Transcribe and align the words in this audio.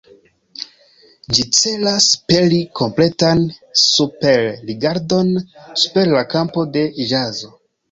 Ĝi 1.35 1.43
celas 1.57 2.07
peri 2.31 2.61
kompletan 2.79 3.45
superrigardon 3.83 5.31
super 5.85 6.13
la 6.19 6.27
kampo 6.35 6.67
de 6.79 6.87
ĵazo. 7.15 7.57